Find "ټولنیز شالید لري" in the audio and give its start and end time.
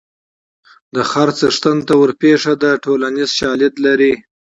2.83-4.13